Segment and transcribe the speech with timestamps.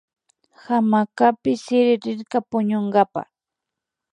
[0.63, 3.21] Hamacapi sirirka puñunkapa